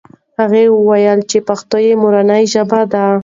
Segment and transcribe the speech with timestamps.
[0.39, 3.05] هغه وویل چې پښتو یې مورنۍ ژبه ده.